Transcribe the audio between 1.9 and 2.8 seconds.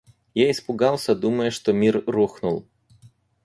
рухнул.